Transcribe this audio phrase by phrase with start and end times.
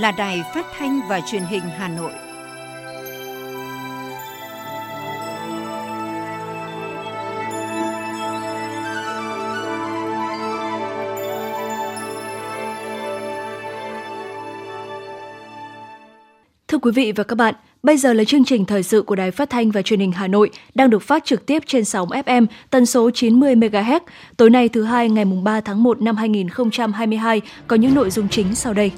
[0.00, 2.12] là Đài Phát thanh và Truyền hình Hà Nội.
[16.68, 19.30] Thưa quý vị và các bạn, bây giờ là chương trình thời sự của Đài
[19.30, 22.46] Phát thanh và Truyền hình Hà Nội đang được phát trực tiếp trên sóng FM
[22.70, 24.00] tần số 90 MHz.
[24.36, 28.28] Tối nay thứ hai ngày mùng 3 tháng 1 năm 2022 có những nội dung
[28.28, 28.92] chính sau đây.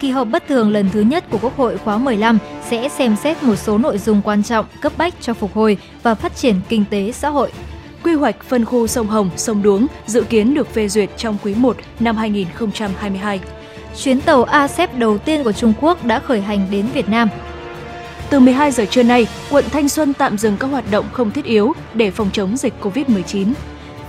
[0.00, 2.38] Kỳ họp bất thường lần thứ nhất của Quốc hội khóa 15
[2.68, 6.14] sẽ xem xét một số nội dung quan trọng cấp bách cho phục hồi và
[6.14, 7.52] phát triển kinh tế xã hội.
[8.04, 11.54] Quy hoạch phân khu sông Hồng, sông Đuống dự kiến được phê duyệt trong quý
[11.54, 13.40] 1 năm 2022
[13.98, 17.28] chuyến tàu ASEP đầu tiên của Trung Quốc đã khởi hành đến Việt Nam.
[18.30, 21.44] Từ 12 giờ trưa nay, quận Thanh Xuân tạm dừng các hoạt động không thiết
[21.44, 23.52] yếu để phòng chống dịch COVID-19.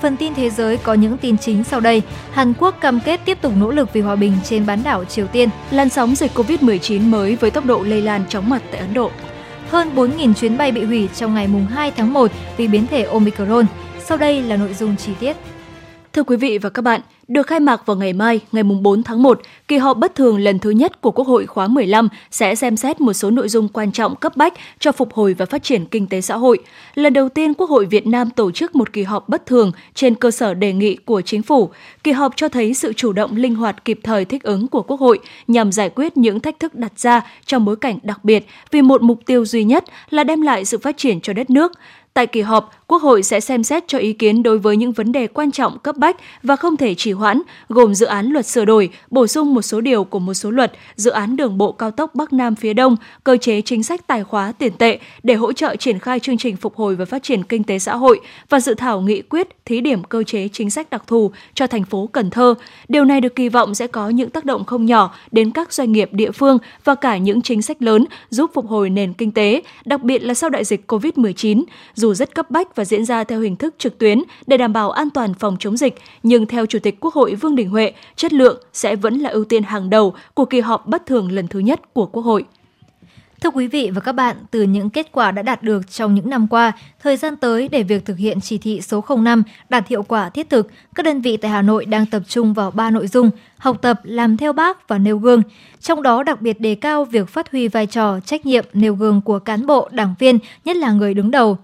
[0.02, 2.02] Phần tin thế giới có những tin chính sau đây.
[2.32, 5.28] Hàn Quốc cam kết tiếp tục nỗ lực vì hòa bình trên bán đảo Triều
[5.28, 5.50] Tiên.
[5.72, 9.12] Làn sóng dịch COVID-19 mới với tốc độ lây lan chóng mặt tại Ấn Độ.
[9.70, 13.66] Hơn 4.000 chuyến bay bị hủy trong ngày 2 tháng 1 vì biến thể Omicron.
[14.00, 15.38] Sau đây là nội dung chi tiết.
[16.14, 19.24] Thưa quý vị và các bạn, được khai mạc vào ngày mai, ngày 4 tháng
[19.24, 22.78] 1, kỳ họp bất thường lần thứ nhất của Quốc hội khóa 15 sẽ xem
[22.78, 25.86] xét một số nội dung quan trọng cấp bách cho phục hồi và phát triển
[25.86, 26.60] kinh tế xã hội.
[26.96, 30.16] Lần đầu tiên Quốc hội Việt Nam tổ chức một kỳ họp bất thường trên
[30.16, 31.70] cơ sở đề nghị của chính phủ.
[32.04, 35.00] Kỳ họp cho thấy sự chủ động linh hoạt kịp thời thích ứng của Quốc
[35.00, 38.82] hội nhằm giải quyết những thách thức đặt ra trong bối cảnh đặc biệt vì
[38.82, 41.72] một mục tiêu duy nhất là đem lại sự phát triển cho đất nước.
[42.20, 45.12] Tại kỳ họp, Quốc hội sẽ xem xét cho ý kiến đối với những vấn
[45.12, 48.66] đề quan trọng cấp bách và không thể trì hoãn, gồm dự án luật sửa
[48.66, 51.92] đổi, bổ sung một số điều của một số luật, dự án đường bộ cao
[51.92, 55.54] tốc Bắc Nam phía Đông, cơ chế chính sách tài khóa tiền tệ để hỗ
[55.54, 58.20] trợ triển khai chương trình phục hồi và phát triển kinh tế xã hội
[58.50, 61.84] và dự thảo nghị quyết thí điểm cơ chế chính sách đặc thù cho thành
[61.84, 62.54] phố Cần Thơ.
[62.88, 65.92] Điều này được kỳ vọng sẽ có những tác động không nhỏ đến các doanh
[65.92, 69.62] nghiệp địa phương và cả những chính sách lớn giúp phục hồi nền kinh tế,
[69.86, 71.64] đặc biệt là sau đại dịch COVID-19.
[71.96, 74.92] Dù rất cấp bách và diễn ra theo hình thức trực tuyến để đảm bảo
[74.92, 78.34] an toàn phòng chống dịch, nhưng theo Chủ tịch Quốc hội Vương Đình Huệ, chất
[78.34, 81.60] lượng sẽ vẫn là ưu tiên hàng đầu của kỳ họp bất thường lần thứ
[81.60, 82.46] nhất của Quốc hội.
[83.42, 86.30] Thưa quý vị và các bạn, từ những kết quả đã đạt được trong những
[86.30, 86.72] năm qua,
[87.04, 90.50] thời gian tới để việc thực hiện chỉ thị số 05 đạt hiệu quả thiết
[90.50, 93.78] thực, các đơn vị tại Hà Nội đang tập trung vào ba nội dung: học
[93.82, 95.42] tập, làm theo bác và nêu gương.
[95.80, 99.22] Trong đó đặc biệt đề cao việc phát huy vai trò, trách nhiệm nêu gương
[99.22, 101.58] của cán bộ, đảng viên, nhất là người đứng đầu.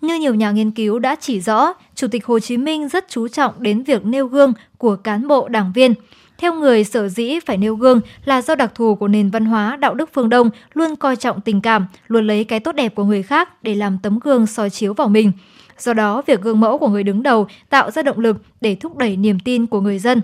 [0.00, 3.28] Như nhiều nhà nghiên cứu đã chỉ rõ, Chủ tịch Hồ Chí Minh rất chú
[3.28, 5.94] trọng đến việc nêu gương của cán bộ đảng viên.
[6.38, 9.76] Theo người sở dĩ phải nêu gương là do đặc thù của nền văn hóa
[9.76, 13.04] đạo đức phương Đông luôn coi trọng tình cảm, luôn lấy cái tốt đẹp của
[13.04, 15.32] người khác để làm tấm gương soi chiếu vào mình.
[15.78, 18.96] Do đó, việc gương mẫu của người đứng đầu tạo ra động lực để thúc
[18.96, 20.20] đẩy niềm tin của người dân.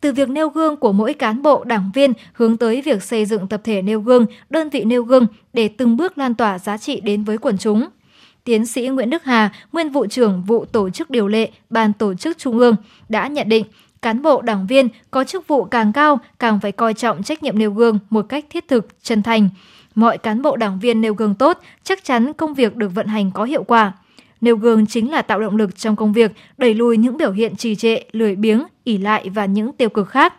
[0.00, 3.46] Từ việc nêu gương của mỗi cán bộ đảng viên hướng tới việc xây dựng
[3.46, 7.00] tập thể nêu gương, đơn vị nêu gương để từng bước lan tỏa giá trị
[7.00, 7.86] đến với quần chúng.
[8.48, 12.14] Tiến sĩ Nguyễn Đức Hà, nguyên vụ trưởng vụ tổ chức điều lệ, ban tổ
[12.14, 12.76] chức trung ương
[13.08, 13.66] đã nhận định
[14.02, 17.58] cán bộ đảng viên có chức vụ càng cao càng phải coi trọng trách nhiệm
[17.58, 19.48] nêu gương một cách thiết thực, chân thành.
[19.94, 23.30] Mọi cán bộ đảng viên nêu gương tốt, chắc chắn công việc được vận hành
[23.30, 23.92] có hiệu quả.
[24.40, 27.56] Nêu gương chính là tạo động lực trong công việc, đẩy lùi những biểu hiện
[27.56, 30.34] trì trệ, lười biếng, ỉ lại và những tiêu cực khác.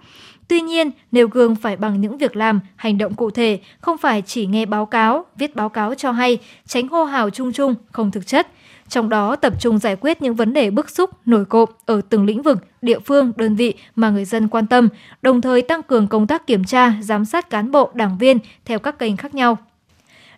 [0.50, 4.22] Tuy nhiên, nêu gương phải bằng những việc làm, hành động cụ thể, không phải
[4.22, 6.38] chỉ nghe báo cáo, viết báo cáo cho hay,
[6.68, 8.48] tránh hô hào chung chung, không thực chất.
[8.88, 12.26] Trong đó tập trung giải quyết những vấn đề bức xúc, nổi cộm ở từng
[12.26, 14.90] lĩnh vực, địa phương, đơn vị mà người dân quan tâm,
[15.22, 18.80] đồng thời tăng cường công tác kiểm tra, giám sát cán bộ, đảng viên theo
[18.80, 19.58] các kênh khác nhau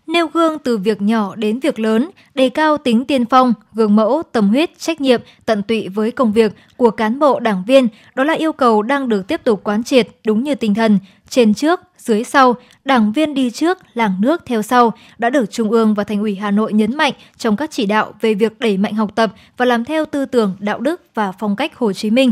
[0.07, 4.23] nêu gương từ việc nhỏ đến việc lớn, đề cao tính tiên phong, gương mẫu,
[4.31, 8.23] tâm huyết, trách nhiệm, tận tụy với công việc của cán bộ đảng viên, đó
[8.23, 10.99] là yêu cầu đang được tiếp tục quán triệt đúng như tinh thần
[11.29, 12.55] trên trước, dưới sau,
[12.85, 16.35] đảng viên đi trước, làng nước theo sau đã được Trung ương và Thành ủy
[16.35, 19.65] Hà Nội nhấn mạnh trong các chỉ đạo về việc đẩy mạnh học tập và
[19.65, 22.31] làm theo tư tưởng, đạo đức và phong cách Hồ Chí Minh.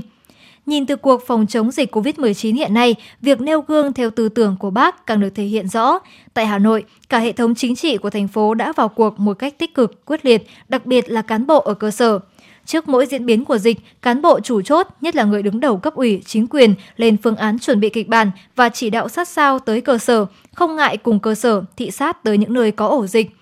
[0.65, 4.55] Nhìn từ cuộc phòng chống dịch COVID-19 hiện nay, việc nêu gương theo tư tưởng
[4.59, 5.99] của bác càng được thể hiện rõ.
[6.33, 9.33] Tại Hà Nội, cả hệ thống chính trị của thành phố đã vào cuộc một
[9.33, 12.19] cách tích cực, quyết liệt, đặc biệt là cán bộ ở cơ sở.
[12.65, 15.77] Trước mỗi diễn biến của dịch, cán bộ chủ chốt, nhất là người đứng đầu
[15.77, 19.27] cấp ủy, chính quyền, lên phương án chuẩn bị kịch bản và chỉ đạo sát
[19.27, 20.25] sao tới cơ sở,
[20.55, 23.38] không ngại cùng cơ sở thị sát tới những nơi có ổ dịch.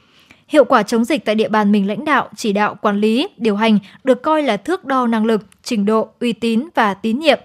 [0.47, 3.55] Hiệu quả chống dịch tại địa bàn mình lãnh đạo, chỉ đạo, quản lý, điều
[3.55, 7.39] hành được coi là thước đo năng lực, trình độ, uy tín và tín nhiệm.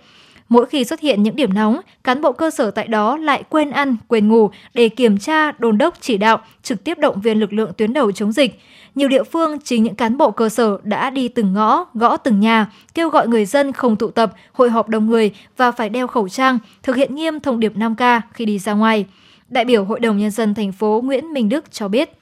[0.48, 3.70] Mỗi khi xuất hiện những điểm nóng, cán bộ cơ sở tại đó lại quên
[3.70, 7.52] ăn, quên ngủ để kiểm tra, đôn đốc chỉ đạo, trực tiếp động viên lực
[7.52, 8.60] lượng tuyến đầu chống dịch.
[8.94, 12.40] Nhiều địa phương chính những cán bộ cơ sở đã đi từng ngõ, gõ từng
[12.40, 16.06] nhà, kêu gọi người dân không tụ tập, hội họp đông người và phải đeo
[16.06, 19.04] khẩu trang, thực hiện nghiêm thông điệp 5K khi đi ra ngoài.
[19.48, 22.21] Đại biểu Hội đồng Nhân dân thành phố Nguyễn Minh Đức cho biết.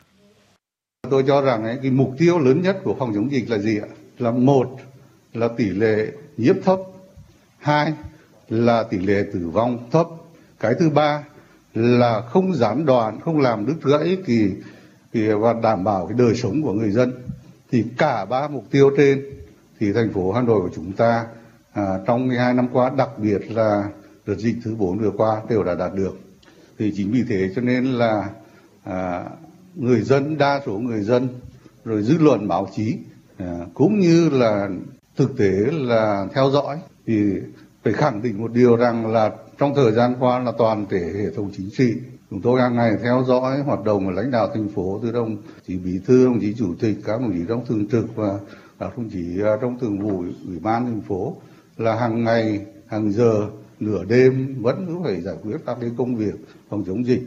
[1.08, 3.78] Tôi cho rằng ấy, cái mục tiêu lớn nhất của phòng chống dịch là gì
[3.78, 3.88] ạ?
[4.18, 4.76] Là một
[5.32, 6.06] là tỷ lệ
[6.36, 6.78] nhiễm thấp,
[7.58, 7.92] hai
[8.48, 10.06] là tỷ lệ tử vong thấp,
[10.60, 11.24] cái thứ ba
[11.74, 14.50] là không gián đoạn, không làm đứt gãy kỳ,
[15.12, 17.12] kỳ và đảm bảo cái đời sống của người dân.
[17.70, 19.24] Thì cả ba mục tiêu trên
[19.80, 21.26] thì thành phố Hà Nội của chúng ta
[21.72, 23.88] à, trong 12 năm qua, đặc biệt là
[24.26, 26.18] đợt dịch thứ 4 vừa qua đều đã đạt được.
[26.78, 28.28] Thì chính vì thế cho nên là
[28.84, 29.24] à,
[29.80, 31.28] người dân, đa số người dân,
[31.84, 32.96] rồi dư luận báo chí,
[33.36, 34.68] à, cũng như là
[35.16, 37.14] thực tế là theo dõi thì
[37.84, 41.30] phải khẳng định một điều rằng là trong thời gian qua là toàn thể hệ
[41.36, 41.92] thống chính trị
[42.30, 45.36] chúng tôi hàng ngày theo dõi hoạt động của lãnh đạo thành phố từ đồng
[45.66, 48.38] chí bí thư đồng chí chủ tịch các đồng chí trong thường trực và
[48.78, 51.36] các đồng chí à, trong thường vụ ủy ban thành phố
[51.76, 53.46] là hàng ngày hàng giờ
[53.80, 56.34] nửa đêm vẫn cứ phải giải quyết các cái công việc
[56.68, 57.22] phòng chống dịch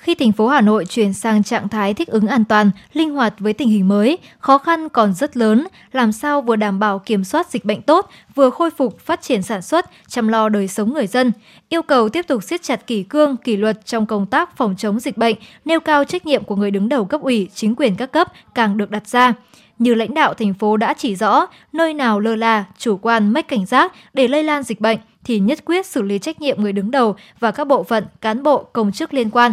[0.00, 3.34] khi thành phố Hà Nội chuyển sang trạng thái thích ứng an toàn, linh hoạt
[3.38, 7.24] với tình hình mới, khó khăn còn rất lớn, làm sao vừa đảm bảo kiểm
[7.24, 10.92] soát dịch bệnh tốt, vừa khôi phục phát triển sản xuất, chăm lo đời sống
[10.92, 11.32] người dân.
[11.68, 15.00] Yêu cầu tiếp tục siết chặt kỷ cương, kỷ luật trong công tác phòng chống
[15.00, 18.12] dịch bệnh, nêu cao trách nhiệm của người đứng đầu cấp ủy, chính quyền các
[18.12, 19.34] cấp càng được đặt ra
[19.78, 23.48] như lãnh đạo thành phố đã chỉ rõ, nơi nào lơ là, chủ quan mất
[23.48, 26.72] cảnh giác để lây lan dịch bệnh thì nhất quyết xử lý trách nhiệm người
[26.72, 29.52] đứng đầu và các bộ phận, cán bộ, công chức liên quan.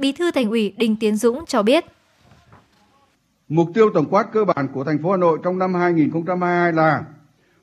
[0.00, 1.84] Bí thư Thành ủy Đinh Tiến Dũng cho biết.
[3.48, 7.04] Mục tiêu tổng quát cơ bản của thành phố Hà Nội trong năm 2022 là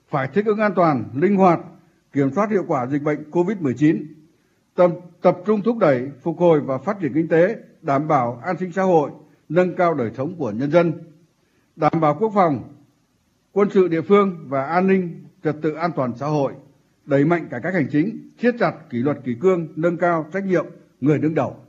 [0.09, 1.59] phải thích ứng an toàn, linh hoạt,
[2.13, 4.05] kiểm soát hiệu quả dịch bệnh COVID-19,
[4.75, 4.91] tập,
[5.21, 8.71] tập trung thúc đẩy, phục hồi và phát triển kinh tế, đảm bảo an sinh
[8.71, 9.11] xã hội,
[9.49, 10.93] nâng cao đời sống của nhân dân,
[11.75, 12.63] đảm bảo quốc phòng,
[13.51, 16.53] quân sự địa phương và an ninh, trật tự an toàn xã hội,
[17.05, 20.45] đẩy mạnh cải cách hành chính, siết chặt kỷ luật kỷ cương, nâng cao trách
[20.45, 20.65] nhiệm
[21.01, 21.66] người đứng đầu.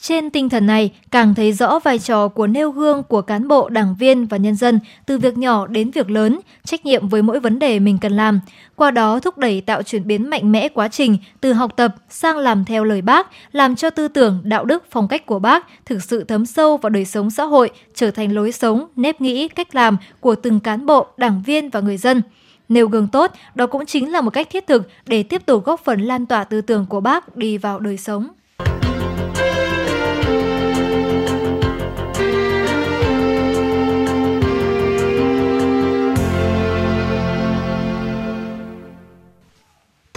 [0.00, 3.68] Trên tinh thần này, càng thấy rõ vai trò của nêu gương của cán bộ,
[3.68, 7.40] đảng viên và nhân dân từ việc nhỏ đến việc lớn, trách nhiệm với mỗi
[7.40, 8.40] vấn đề mình cần làm.
[8.76, 12.38] Qua đó thúc đẩy tạo chuyển biến mạnh mẽ quá trình từ học tập sang
[12.38, 16.02] làm theo lời bác, làm cho tư tưởng, đạo đức, phong cách của bác thực
[16.02, 19.74] sự thấm sâu vào đời sống xã hội, trở thành lối sống, nếp nghĩ, cách
[19.74, 22.22] làm của từng cán bộ, đảng viên và người dân.
[22.68, 25.80] Nêu gương tốt, đó cũng chính là một cách thiết thực để tiếp tục góp
[25.84, 28.28] phần lan tỏa tư tưởng của bác đi vào đời sống.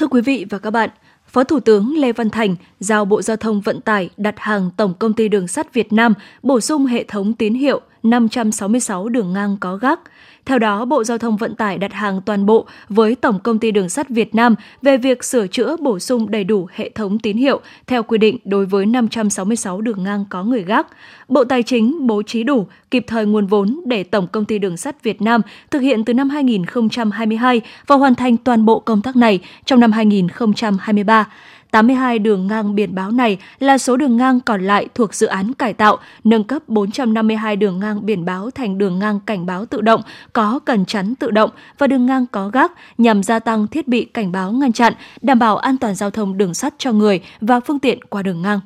[0.08, 0.90] Thưa quý vị và các bạn,
[1.28, 4.94] Phó Thủ tướng Lê Văn Thành giao Bộ Giao thông Vận tải đặt hàng Tổng
[5.00, 6.14] Công ty Đường sắt Việt Nam
[6.44, 10.00] bổ sung hệ thống tín hiệu 566 đường ngang có gác.
[10.48, 13.72] Theo đó, Bộ Giao thông Vận tải đặt hàng toàn bộ với Tổng Công ty
[13.72, 17.38] Đường sắt Việt Nam về việc sửa chữa bổ sung đầy đủ hệ thống tín
[17.38, 20.88] hiệu theo quy định đối với 566 đường ngang có người gác.
[21.28, 24.78] Bộ Tài chính bố trí đủ, kịp thời nguồn vốn để Tổng Công ty Đường
[24.78, 25.42] sắt Việt Nam
[25.72, 29.92] thực hiện từ năm 2022 và hoàn thành toàn bộ công tác này trong năm
[29.92, 31.28] 2023.
[31.72, 35.54] 82 đường ngang biển báo này là số đường ngang còn lại thuộc dự án
[35.54, 39.82] cải tạo, nâng cấp 452 đường ngang biển báo thành đường ngang cảnh báo tự
[39.82, 40.02] động,
[40.34, 44.06] có cần chắn tự động và đường ngang có gác nhằm gia tăng thiết bị
[44.06, 47.60] cảnh báo ngăn chặn, đảm bảo an toàn giao thông đường sắt cho người và
[47.60, 48.60] phương tiện qua đường ngang.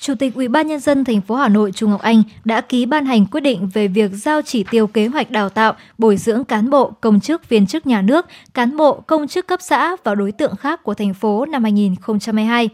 [0.00, 2.86] Chủ tịch Ủy ban nhân dân thành phố Hà Nội Trung Ngọc Anh đã ký
[2.86, 6.44] ban hành quyết định về việc giao chỉ tiêu kế hoạch đào tạo, bồi dưỡng
[6.44, 10.14] cán bộ, công chức, viên chức nhà nước, cán bộ, công chức cấp xã và
[10.14, 12.68] đối tượng khác của thành phố năm 2022.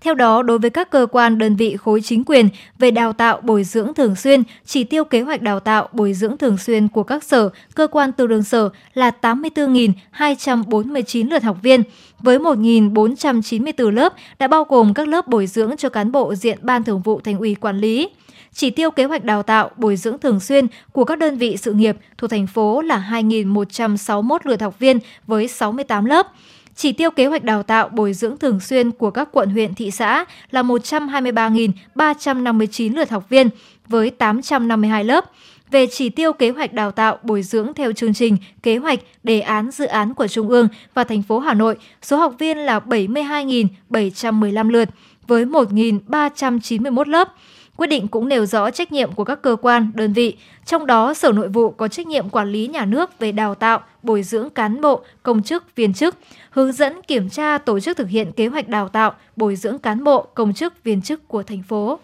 [0.00, 3.40] Theo đó, đối với các cơ quan đơn vị khối chính quyền về đào tạo
[3.42, 7.02] bồi dưỡng thường xuyên, chỉ tiêu kế hoạch đào tạo bồi dưỡng thường xuyên của
[7.02, 11.82] các sở, cơ quan từ đường sở là 84.249 lượt học viên,
[12.18, 16.84] với 1.494 lớp đã bao gồm các lớp bồi dưỡng cho cán bộ diện Ban
[16.84, 18.08] Thường vụ Thành ủy quản lý.
[18.52, 21.72] Chỉ tiêu kế hoạch đào tạo, bồi dưỡng thường xuyên của các đơn vị sự
[21.72, 26.32] nghiệp thuộc thành phố là 2.161 lượt học viên với 68 lớp.
[26.76, 29.90] Chỉ tiêu kế hoạch đào tạo bồi dưỡng thường xuyên của các quận huyện thị
[29.90, 33.48] xã là 123.359 lượt học viên
[33.88, 35.24] với 852 lớp.
[35.70, 39.40] Về chỉ tiêu kế hoạch đào tạo bồi dưỡng theo chương trình, kế hoạch, đề
[39.40, 42.78] án dự án của Trung ương và thành phố Hà Nội, số học viên là
[42.78, 44.88] 72.715 lượt
[45.26, 47.34] với 1.391 lớp.
[47.76, 51.14] Quyết định cũng nêu rõ trách nhiệm của các cơ quan, đơn vị, trong đó
[51.14, 54.50] Sở Nội vụ có trách nhiệm quản lý nhà nước về đào tạo, bồi dưỡng
[54.50, 56.16] cán bộ, công chức, viên chức,
[56.50, 60.04] hướng dẫn kiểm tra tổ chức thực hiện kế hoạch đào tạo, bồi dưỡng cán
[60.04, 61.98] bộ, công chức, viên chức của thành phố.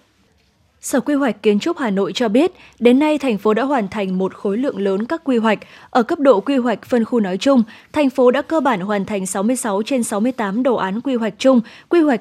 [0.80, 3.88] Sở Quy hoạch Kiến trúc Hà Nội cho biết, đến nay thành phố đã hoàn
[3.88, 5.58] thành một khối lượng lớn các quy hoạch.
[5.90, 7.62] Ở cấp độ quy hoạch phân khu nói chung,
[7.92, 11.60] thành phố đã cơ bản hoàn thành 66 trên 68 đồ án quy hoạch chung,
[11.88, 12.20] quy hoạch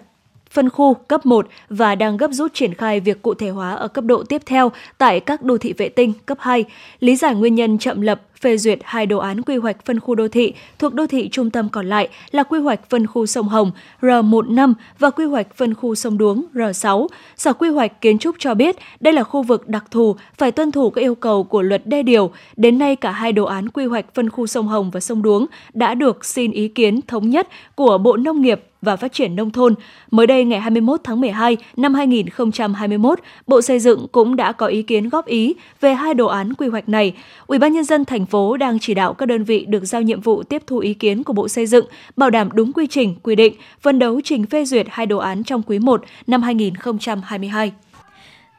[0.52, 3.88] phân khu, cấp 1 và đang gấp rút triển khai việc cụ thể hóa ở
[3.88, 6.66] cấp độ tiếp theo tại các đô thị vệ tinh, cấp 2.
[7.00, 10.16] Lý giải nguyên nhân chậm lập phê duyệt hai đồ án quy hoạch phân khu
[10.16, 13.50] đô thị thuộc đô thị trung tâm còn lại là quy hoạch phân khu sông
[13.50, 17.08] Hồng R15 và quy hoạch phân khu sông Đuống R6.
[17.38, 20.72] Sở Quy hoạch Kiến trúc cho biết đây là khu vực đặc thù phải tuân
[20.72, 22.32] thủ các yêu cầu của luật đê điều.
[22.56, 25.46] Đến nay cả hai đồ án quy hoạch phân khu sông Hồng và sông Đuống
[25.74, 29.52] đã được xin ý kiến thống nhất của Bộ Nông nghiệp và Phát triển Nông
[29.52, 29.76] thôn.
[30.12, 34.82] Mới đây ngày 21 tháng 12 năm 2021, Bộ Xây dựng cũng đã có ý
[34.82, 37.14] kiến góp ý về hai đồ án quy hoạch này.
[37.48, 40.22] Ủy ban nhân dân thành phố đang chỉ đạo các đơn vị được giao nhiệm
[40.22, 41.86] vụ tiếp thu ý kiến của Bộ Xây dựng,
[42.18, 45.44] bảo đảm đúng quy trình, quy định, phân đấu trình phê duyệt hai đồ án
[45.44, 47.72] trong quý 1 năm 2022.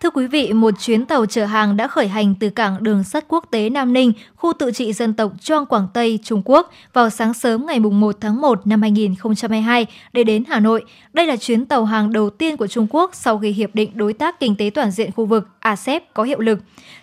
[0.03, 3.25] Thưa quý vị, một chuyến tàu chở hàng đã khởi hành từ cảng đường sắt
[3.29, 7.11] quốc tế Nam Ninh, khu tự trị dân tộc Choang Quảng Tây, Trung Quốc vào
[7.11, 10.85] sáng sớm ngày 1 tháng 1 năm 2022 để đến Hà Nội.
[11.13, 14.13] Đây là chuyến tàu hàng đầu tiên của Trung Quốc sau khi Hiệp định Đối
[14.13, 16.59] tác Kinh tế Toàn diện khu vực ASEP có hiệu lực.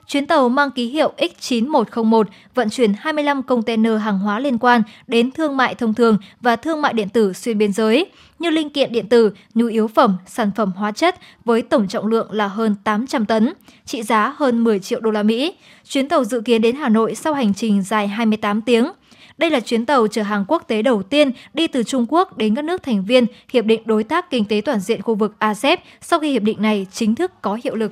[0.08, 2.24] Chuyến tàu mang ký hiệu X9101
[2.56, 6.82] vận chuyển 25 container hàng hóa liên quan đến thương mại thông thường và thương
[6.82, 8.06] mại điện tử xuyên biên giới
[8.40, 12.08] như linh kiện điện tử, nhu yếu phẩm, sản phẩm hóa chất với tổng trọng
[12.08, 13.54] lượng là hơn 800 tấn,
[13.86, 15.54] trị giá hơn 10 triệu đô la Mỹ.
[15.88, 18.92] Chuyến tàu dự kiến đến Hà Nội sau hành trình dài 28 tiếng.
[19.38, 22.56] Đây là chuyến tàu chở hàng quốc tế đầu tiên đi từ Trung Quốc đến
[22.56, 25.80] các nước thành viên Hiệp định Đối tác Kinh tế Toàn diện khu vực ASEP
[26.02, 27.92] sau khi hiệp định này chính thức có hiệu lực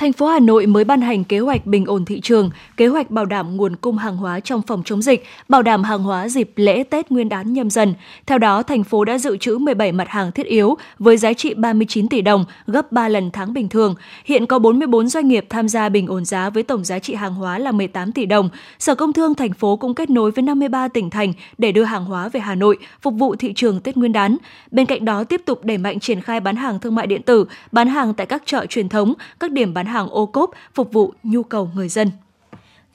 [0.00, 3.10] thành phố Hà Nội mới ban hành kế hoạch bình ổn thị trường, kế hoạch
[3.10, 6.50] bảo đảm nguồn cung hàng hóa trong phòng chống dịch, bảo đảm hàng hóa dịp
[6.56, 7.94] lễ Tết Nguyên đán nhâm dần.
[8.26, 11.54] Theo đó, thành phố đã dự trữ 17 mặt hàng thiết yếu với giá trị
[11.54, 13.94] 39 tỷ đồng, gấp 3 lần tháng bình thường.
[14.24, 17.34] Hiện có 44 doanh nghiệp tham gia bình ổn giá với tổng giá trị hàng
[17.34, 18.48] hóa là 18 tỷ đồng.
[18.78, 22.04] Sở Công Thương thành phố cũng kết nối với 53 tỉnh thành để đưa hàng
[22.04, 24.36] hóa về Hà Nội phục vụ thị trường Tết Nguyên đán.
[24.70, 27.44] Bên cạnh đó, tiếp tục đẩy mạnh triển khai bán hàng thương mại điện tử,
[27.72, 31.14] bán hàng tại các chợ truyền thống, các điểm bán hàng ô cốp phục vụ
[31.22, 32.10] nhu cầu người dân.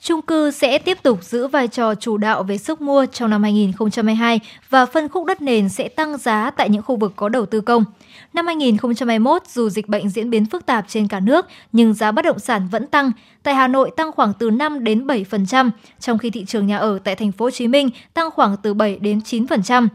[0.00, 3.42] Trung cư sẽ tiếp tục giữ vai trò chủ đạo về sức mua trong năm
[3.42, 7.46] 2022 và phân khúc đất nền sẽ tăng giá tại những khu vực có đầu
[7.46, 7.84] tư công.
[8.32, 12.24] Năm 2021, dù dịch bệnh diễn biến phức tạp trên cả nước, nhưng giá bất
[12.24, 13.12] động sản vẫn tăng.
[13.42, 16.98] Tại Hà Nội tăng khoảng từ 5 đến 7%, trong khi thị trường nhà ở
[17.04, 19.88] tại thành phố Hồ Chí Minh tăng khoảng từ 7 đến 9%.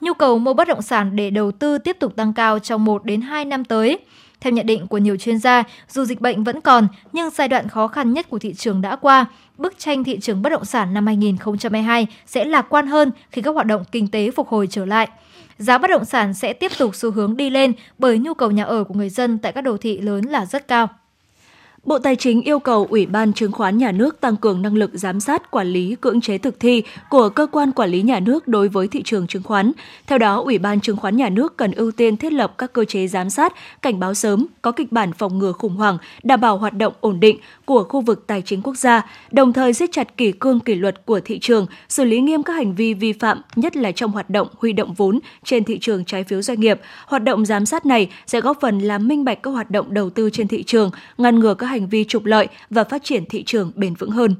[0.00, 3.04] Nhu cầu mua bất động sản để đầu tư tiếp tục tăng cao trong 1
[3.04, 3.98] đến 2 năm tới.
[4.40, 7.68] Theo nhận định của nhiều chuyên gia, dù dịch bệnh vẫn còn, nhưng giai đoạn
[7.68, 9.26] khó khăn nhất của thị trường đã qua,
[9.58, 13.50] bức tranh thị trường bất động sản năm 2022 sẽ lạc quan hơn khi các
[13.50, 15.08] hoạt động kinh tế phục hồi trở lại.
[15.58, 18.64] Giá bất động sản sẽ tiếp tục xu hướng đi lên bởi nhu cầu nhà
[18.64, 20.88] ở của người dân tại các đô thị lớn là rất cao.
[21.86, 24.90] Bộ Tài chính yêu cầu Ủy ban Chứng khoán Nhà nước tăng cường năng lực
[24.94, 28.48] giám sát quản lý cưỡng chế thực thi của cơ quan quản lý nhà nước
[28.48, 29.72] đối với thị trường chứng khoán.
[30.06, 32.84] Theo đó, Ủy ban Chứng khoán Nhà nước cần ưu tiên thiết lập các cơ
[32.84, 33.52] chế giám sát,
[33.82, 37.20] cảnh báo sớm, có kịch bản phòng ngừa khủng hoảng, đảm bảo hoạt động ổn
[37.20, 40.74] định của khu vực tài chính quốc gia, đồng thời siết chặt kỷ cương kỷ
[40.74, 44.12] luật của thị trường, xử lý nghiêm các hành vi vi phạm, nhất là trong
[44.12, 46.80] hoạt động huy động vốn trên thị trường trái phiếu doanh nghiệp.
[47.06, 50.10] Hoạt động giám sát này sẽ góp phần làm minh bạch các hoạt động đầu
[50.10, 53.42] tư trên thị trường, ngăn ngừa các hành vi trục lợi và phát triển thị
[53.42, 54.34] trường bền vững hơn.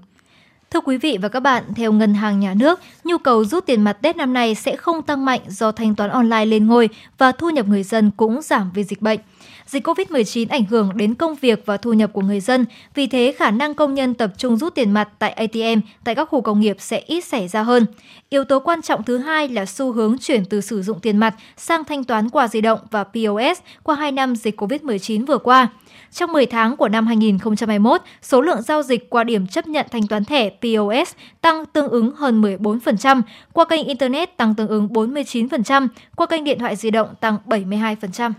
[0.71, 3.83] Thưa quý vị và các bạn, theo Ngân hàng Nhà nước, nhu cầu rút tiền
[3.83, 7.33] mặt Tết năm nay sẽ không tăng mạnh do thanh toán online lên ngôi và
[7.33, 9.21] thu nhập người dân cũng giảm vì dịch bệnh.
[9.67, 13.35] Dịch COVID-19 ảnh hưởng đến công việc và thu nhập của người dân, vì thế
[13.39, 16.61] khả năng công nhân tập trung rút tiền mặt tại ATM tại các khu công
[16.61, 17.87] nghiệp sẽ ít xảy ra hơn.
[18.29, 21.35] Yếu tố quan trọng thứ hai là xu hướng chuyển từ sử dụng tiền mặt
[21.57, 25.69] sang thanh toán qua di động và POS qua 2 năm dịch COVID-19 vừa qua.
[26.13, 30.07] Trong 10 tháng của năm 2021, số lượng giao dịch qua điểm chấp nhận thanh
[30.07, 35.89] toán thẻ POS tăng tương ứng hơn 14%, qua kênh Internet tăng tương ứng 49%,
[36.17, 38.33] qua kênh điện thoại di động tăng 72%.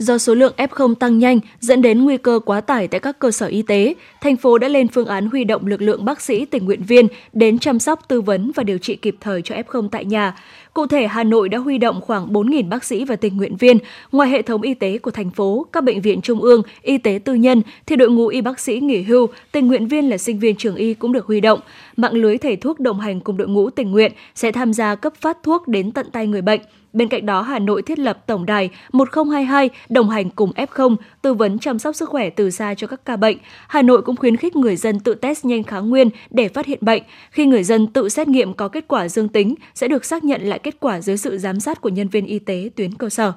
[0.00, 3.30] Do số lượng F0 tăng nhanh dẫn đến nguy cơ quá tải tại các cơ
[3.30, 6.44] sở y tế, thành phố đã lên phương án huy động lực lượng bác sĩ
[6.44, 9.88] tình nguyện viên đến chăm sóc tư vấn và điều trị kịp thời cho F0
[9.88, 10.36] tại nhà.
[10.74, 13.78] Cụ thể, Hà Nội đã huy động khoảng 4.000 bác sĩ và tình nguyện viên.
[14.12, 17.20] Ngoài hệ thống y tế của thành phố, các bệnh viện trung ương, y tế
[17.24, 20.38] tư nhân, thì đội ngũ y bác sĩ nghỉ hưu, tình nguyện viên là sinh
[20.38, 21.60] viên trường y cũng được huy động.
[21.96, 25.12] Mạng lưới thầy thuốc đồng hành cùng đội ngũ tình nguyện sẽ tham gia cấp
[25.20, 26.60] phát thuốc đến tận tay người bệnh.
[26.92, 31.34] Bên cạnh đó, Hà Nội thiết lập tổng đài 1022 đồng hành cùng F0, tư
[31.34, 33.36] vấn chăm sóc sức khỏe từ xa cho các ca bệnh.
[33.68, 36.78] Hà Nội cũng khuyến khích người dân tự test nhanh kháng nguyên để phát hiện
[36.82, 37.02] bệnh.
[37.30, 40.42] Khi người dân tự xét nghiệm có kết quả dương tính, sẽ được xác nhận
[40.42, 43.32] lại kết quả dưới sự giám sát của nhân viên y tế tuyến cơ sở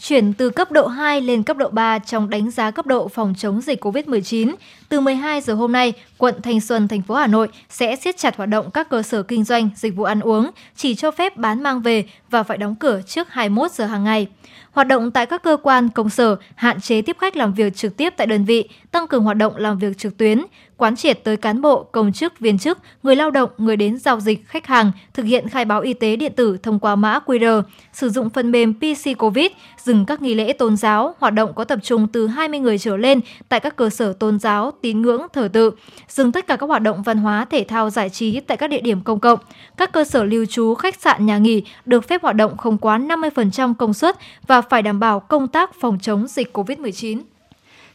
[0.00, 3.34] chuyển từ cấp độ 2 lên cấp độ 3 trong đánh giá cấp độ phòng
[3.38, 4.54] chống dịch COVID-19.
[4.88, 8.36] Từ 12 giờ hôm nay, quận Thanh Xuân, thành phố Hà Nội sẽ siết chặt
[8.36, 11.62] hoạt động các cơ sở kinh doanh, dịch vụ ăn uống, chỉ cho phép bán
[11.62, 14.26] mang về và phải đóng cửa trước 21 giờ hàng ngày.
[14.72, 17.96] Hoạt động tại các cơ quan, công sở, hạn chế tiếp khách làm việc trực
[17.96, 20.42] tiếp tại đơn vị, tăng cường hoạt động làm việc trực tuyến,
[20.78, 24.20] quán triệt tới cán bộ, công chức, viên chức, người lao động, người đến giao
[24.20, 27.62] dịch, khách hàng thực hiện khai báo y tế điện tử thông qua mã QR,
[27.92, 31.64] sử dụng phần mềm PC COVID, dừng các nghi lễ tôn giáo, hoạt động có
[31.64, 35.22] tập trung từ 20 người trở lên tại các cơ sở tôn giáo, tín ngưỡng,
[35.32, 35.70] thờ tự,
[36.08, 38.80] dừng tất cả các hoạt động văn hóa, thể thao, giải trí tại các địa
[38.80, 39.38] điểm công cộng.
[39.76, 42.98] Các cơ sở lưu trú, khách sạn, nhà nghỉ được phép hoạt động không quá
[42.98, 44.16] 50% công suất
[44.46, 47.20] và phải đảm bảo công tác phòng chống dịch COVID-19.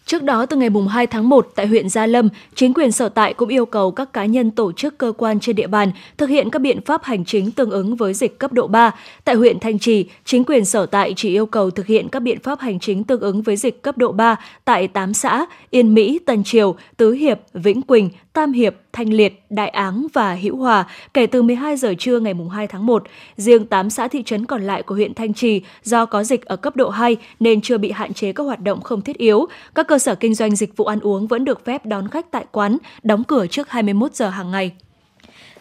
[0.06, 3.34] Trước đó, từ ngày 2 tháng 1, tại huyện Gia Lâm, chính quyền sở tại
[3.34, 6.50] cũng yêu cầu các cá nhân tổ chức cơ quan trên địa bàn thực hiện
[6.50, 8.92] các biện pháp hành chính tương ứng với dịch cấp độ 3.
[9.24, 12.40] Tại huyện Thanh Trì, chính quyền sở tại chỉ yêu cầu thực hiện các biện
[12.40, 16.20] pháp hành chính tương ứng với dịch cấp độ 3 tại 8 xã Yên Mỹ,
[16.26, 20.86] Tân Triều, Tứ Hiệp, Vĩnh Quỳnh, Tam Hiệp, Thanh Liệt, Đại Áng và Hữu Hòa
[21.14, 23.04] kể từ 12 giờ trưa ngày 2 tháng 1.
[23.38, 26.56] Riêng 8 xã thị trấn còn lại của huyện Thanh Trì do có dịch ở
[26.56, 29.46] cấp độ 2 nên chưa bị hạn chế các hoạt động không thiết yếu.
[29.76, 32.46] Các cơ sở kinh doanh dịch vụ ăn uống vẫn được phép đón khách tại
[32.52, 34.72] quán, đóng cửa trước 21 giờ hàng ngày.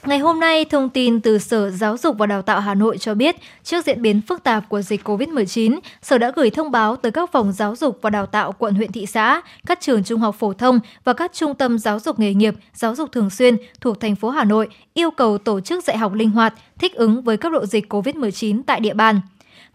[0.06, 3.14] Ngày hôm nay, thông tin từ Sở Giáo dục và Đào tạo Hà Nội cho
[3.14, 7.12] biết, trước diễn biến phức tạp của dịch COVID-19, Sở đã gửi thông báo tới
[7.12, 10.36] các phòng giáo dục và đào tạo quận huyện thị xã, các trường trung học
[10.38, 14.00] phổ thông và các trung tâm giáo dục nghề nghiệp, giáo dục thường xuyên thuộc
[14.00, 17.36] thành phố Hà Nội yêu cầu tổ chức dạy học linh hoạt, thích ứng với
[17.36, 19.20] cấp độ dịch COVID-19 tại địa bàn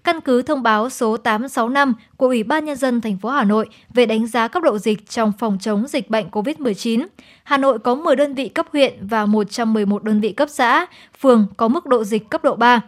[0.04, 3.70] căn cứ thông báo số 865 của Ủy ban nhân dân thành phố Hà Nội
[3.94, 7.08] về đánh giá cấp độ dịch trong phòng chống dịch bệnh COVID-19.
[7.44, 10.86] Hà Nội có 10 đơn vị cấp huyện và 111 đơn vị cấp xã,
[11.20, 12.82] phường có mức độ dịch cấp độ 3.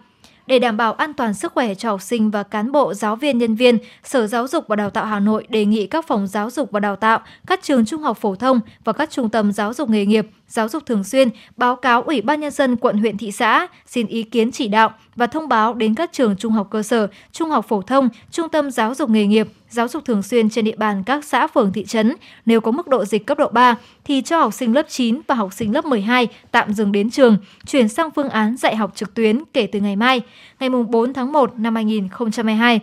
[0.50, 3.38] Để đảm bảo an toàn sức khỏe cho học sinh và cán bộ, giáo viên,
[3.38, 6.50] nhân viên, Sở Giáo dục và Đào tạo Hà Nội đề nghị các phòng giáo
[6.50, 9.74] dục và đào tạo, các trường trung học phổ thông và các trung tâm giáo
[9.74, 13.18] dục nghề nghiệp, giáo dục thường xuyên báo cáo Ủy ban Nhân dân quận huyện
[13.18, 16.68] thị xã xin ý kiến chỉ đạo và thông báo đến các trường trung học
[16.72, 20.24] cơ sở, trung học phổ thông, trung tâm giáo dục nghề nghiệp, giáo dục thường
[20.24, 23.38] xuyên trên địa bàn các xã phường thị trấn nếu có mức độ dịch cấp
[23.38, 26.92] độ 3 thì cho học sinh lớp 9 và học sinh lớp 12 tạm dừng
[26.92, 30.22] đến trường, chuyển sang phương án dạy học trực tuyến kể từ ngày mai,
[30.60, 32.80] ngày 4 tháng 1 năm 2022.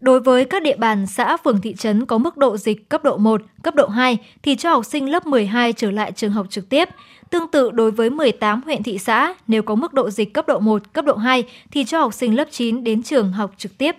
[0.00, 3.16] Đối với các địa bàn xã phường thị trấn có mức độ dịch cấp độ
[3.16, 6.68] 1, cấp độ 2 thì cho học sinh lớp 12 trở lại trường học trực
[6.68, 6.88] tiếp.
[7.30, 10.58] Tương tự đối với 18 huyện thị xã, nếu có mức độ dịch cấp độ
[10.58, 13.96] 1, cấp độ 2 thì cho học sinh lớp 9 đến trường học trực tiếp.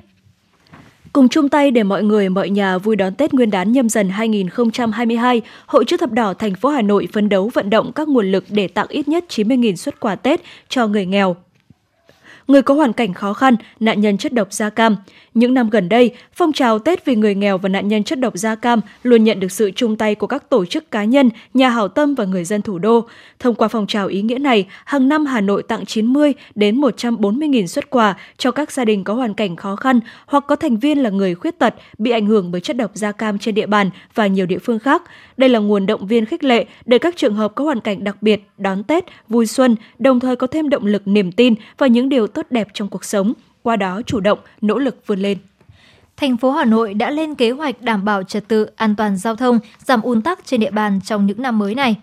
[1.14, 4.10] Cùng chung tay để mọi người mọi nhà vui đón Tết Nguyên đán nhâm dần
[4.10, 8.32] 2022, Hội chữ thập đỏ thành phố Hà Nội phấn đấu vận động các nguồn
[8.32, 11.36] lực để tặng ít nhất 90.000 xuất quà Tết cho người nghèo,
[12.48, 14.96] người có hoàn cảnh khó khăn, nạn nhân chất độc da cam.
[15.34, 18.38] Những năm gần đây, phong trào Tết vì người nghèo và nạn nhân chất độc
[18.38, 21.70] da cam luôn nhận được sự chung tay của các tổ chức cá nhân, nhà
[21.70, 23.08] hảo tâm và người dân thủ đô.
[23.40, 27.48] Thông qua phong trào ý nghĩa này, hàng năm Hà Nội tặng 90 đến 140
[27.48, 30.78] nghìn xuất quà cho các gia đình có hoàn cảnh khó khăn hoặc có thành
[30.78, 33.66] viên là người khuyết tật bị ảnh hưởng bởi chất độc da cam trên địa
[33.66, 35.04] bàn và nhiều địa phương khác.
[35.38, 38.18] Đây là nguồn động viên khích lệ để các trường hợp có hoàn cảnh đặc
[38.22, 42.10] biệt đón Tết, vui xuân, đồng thời có thêm động lực niềm tin và những
[42.10, 45.38] điều tốt đẹp trong cuộc sống, qua đó chủ động, nỗ lực vươn lên.
[46.18, 49.36] Thành phố Hà Nội đã lên kế hoạch đảm bảo trật tự, an toàn giao
[49.36, 51.96] thông, giảm ùn tắc trên địa bàn trong những năm mới này.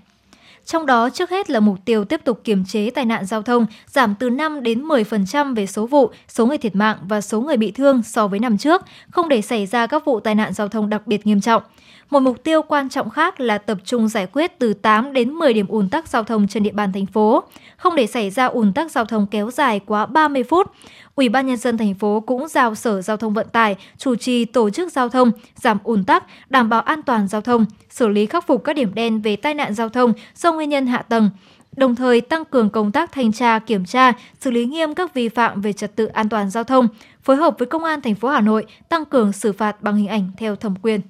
[0.64, 3.66] Trong đó, trước hết là mục tiêu tiếp tục kiềm chế tai nạn giao thông,
[3.86, 7.56] giảm từ 5 đến 10% về số vụ, số người thiệt mạng và số người
[7.56, 10.68] bị thương so với năm trước, không để xảy ra các vụ tai nạn giao
[10.68, 11.62] thông đặc biệt nghiêm trọng.
[12.10, 15.54] Một mục tiêu quan trọng khác là tập trung giải quyết từ 8 đến 10
[15.54, 17.42] điểm ùn tắc giao thông trên địa bàn thành phố,
[17.76, 20.72] không để xảy ra ùn tắc giao thông kéo dài quá 30 phút.
[21.14, 24.44] Ủy ban nhân dân thành phố cũng giao Sở Giao thông Vận tải chủ trì
[24.44, 28.26] tổ chức giao thông, giảm ùn tắc, đảm bảo an toàn giao thông, xử lý
[28.26, 31.30] khắc phục các điểm đen về tai nạn giao thông do nguyên nhân hạ tầng,
[31.76, 35.28] đồng thời tăng cường công tác thanh tra, kiểm tra, xử lý nghiêm các vi
[35.28, 36.88] phạm về trật tự an toàn giao thông,
[37.22, 40.08] phối hợp với Công an thành phố Hà Nội tăng cường xử phạt bằng hình
[40.08, 41.00] ảnh theo thẩm quyền.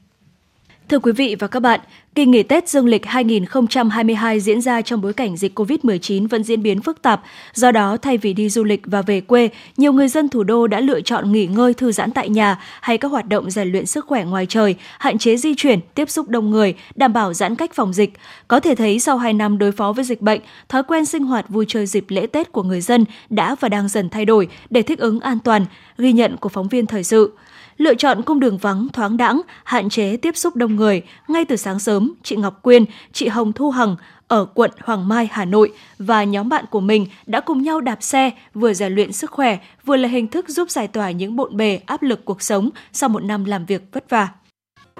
[0.90, 1.80] Thưa quý vị và các bạn,
[2.14, 6.62] kỳ nghỉ Tết Dương lịch 2022 diễn ra trong bối cảnh dịch COVID-19 vẫn diễn
[6.62, 7.22] biến phức tạp.
[7.54, 10.66] Do đó, thay vì đi du lịch và về quê, nhiều người dân thủ đô
[10.66, 13.86] đã lựa chọn nghỉ ngơi thư giãn tại nhà hay các hoạt động rèn luyện
[13.86, 17.56] sức khỏe ngoài trời, hạn chế di chuyển, tiếp xúc đông người, đảm bảo giãn
[17.56, 18.12] cách phòng dịch.
[18.48, 21.48] Có thể thấy sau 2 năm đối phó với dịch bệnh, thói quen sinh hoạt
[21.48, 24.82] vui chơi dịp lễ Tết của người dân đã và đang dần thay đổi để
[24.82, 25.66] thích ứng an toàn,
[25.98, 27.32] ghi nhận của phóng viên thời sự
[27.80, 31.02] lựa chọn cung đường vắng thoáng đãng, hạn chế tiếp xúc đông người.
[31.28, 33.96] Ngay từ sáng sớm, chị Ngọc Quyên, chị Hồng Thu Hằng
[34.28, 38.02] ở quận Hoàng Mai, Hà Nội và nhóm bạn của mình đã cùng nhau đạp
[38.02, 41.56] xe, vừa rèn luyện sức khỏe, vừa là hình thức giúp giải tỏa những bộn
[41.56, 44.28] bề áp lực cuộc sống sau một năm làm việc vất vả.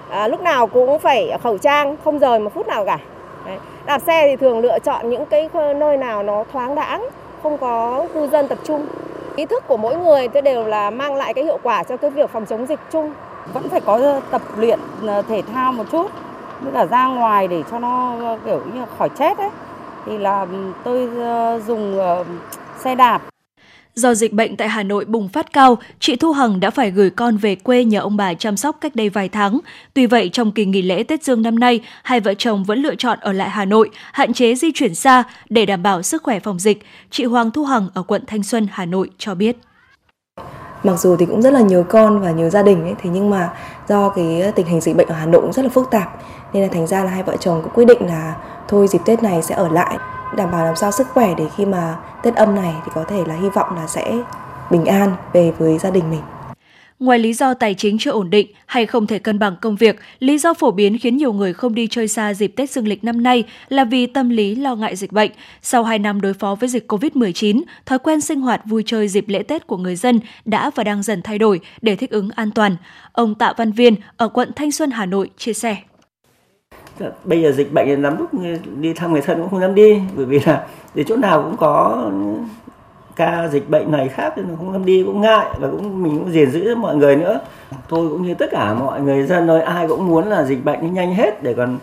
[0.09, 2.97] À, lúc nào cũng phải khẩu trang, không rời một phút nào cả.
[3.45, 3.57] Đấy.
[3.85, 7.09] Đạp xe thì thường lựa chọn những cái nơi nào nó thoáng đãng,
[7.43, 8.85] không có cư dân tập trung.
[9.35, 12.09] Ý thức của mỗi người tôi đều là mang lại cái hiệu quả cho cái
[12.09, 13.13] việc phòng chống dịch chung.
[13.53, 16.11] Vẫn phải có tập luyện ờ, thể thao một chút,
[16.61, 19.49] với cả ra ngoài để cho nó kiểu như khỏi chết ấy.
[20.05, 20.45] Thì là
[20.83, 21.09] tôi
[21.67, 22.23] dùng ờ,
[22.77, 23.21] xe đạp
[23.95, 27.09] Do dịch bệnh tại Hà Nội bùng phát cao, chị Thu Hằng đã phải gửi
[27.09, 29.59] con về quê nhờ ông bà chăm sóc cách đây vài tháng.
[29.93, 32.95] Tuy vậy, trong kỳ nghỉ lễ Tết Dương năm nay, hai vợ chồng vẫn lựa
[32.95, 36.39] chọn ở lại Hà Nội, hạn chế di chuyển xa để đảm bảo sức khỏe
[36.39, 36.83] phòng dịch.
[37.09, 39.57] Chị Hoàng Thu Hằng ở quận Thanh Xuân, Hà Nội cho biết.
[40.83, 43.29] Mặc dù thì cũng rất là nhớ con và nhớ gia đình ấy, thế nhưng
[43.29, 43.49] mà
[43.87, 46.21] do cái tình hình dịch bệnh ở Hà Nội cũng rất là phức tạp
[46.53, 48.35] nên là thành ra là hai vợ chồng cũng quyết định là
[48.67, 49.97] thôi dịp Tết này sẽ ở lại
[50.37, 53.23] đảm bảo làm sao sức khỏe để khi mà Tết âm này thì có thể
[53.27, 54.17] là hy vọng là sẽ
[54.71, 56.21] bình an về với gia đình mình.
[57.01, 59.99] Ngoài lý do tài chính chưa ổn định hay không thể cân bằng công việc,
[60.19, 63.03] lý do phổ biến khiến nhiều người không đi chơi xa dịp Tết Dương lịch
[63.03, 65.31] năm nay là vì tâm lý lo ngại dịch bệnh.
[65.61, 69.25] Sau 2 năm đối phó với dịch COVID-19, thói quen sinh hoạt vui chơi dịp
[69.27, 72.51] lễ Tết của người dân đã và đang dần thay đổi để thích ứng an
[72.51, 72.75] toàn.
[73.11, 75.77] Ông Tạ Văn Viên ở quận Thanh Xuân, Hà Nội chia sẻ
[77.23, 78.29] bây giờ dịch bệnh thì lắm lúc
[78.79, 81.57] đi thăm người thân cũng không dám đi, bởi vì là để chỗ nào cũng
[81.57, 82.05] có
[83.15, 86.31] ca dịch bệnh này khác nên không dám đi, cũng ngại và cũng, mình cũng
[86.31, 87.39] gìn giữ mọi người nữa.
[87.89, 90.93] Tôi cũng như tất cả mọi người dân thôi, ai cũng muốn là dịch bệnh
[90.93, 91.77] nhanh hết để còn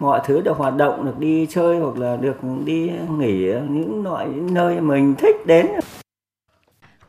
[0.00, 4.26] mọi thứ được hoạt động, được đi chơi hoặc là được đi nghỉ những loại
[4.26, 5.66] nơi mình thích đến.